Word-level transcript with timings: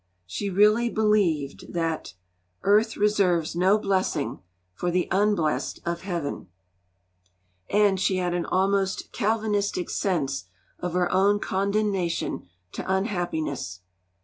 She 0.25 0.49
really 0.49 0.89
believed 0.89 1.73
that 1.73 2.15
Earth 2.63 2.97
reserves 2.97 3.55
no 3.55 3.77
blessing 3.77 4.39
For 4.73 4.89
the 4.89 5.07
unblest 5.11 5.79
of 5.85 6.01
heaven; 6.01 6.47
and 7.69 7.99
she 7.99 8.17
had 8.17 8.33
an 8.33 8.47
almost 8.47 9.11
Calvinistic 9.11 9.91
sense 9.91 10.45
of 10.79 10.93
her 10.93 11.11
own 11.13 11.39
condemnation 11.39 12.49
to 12.71 12.91
unhappiness. 12.91 13.81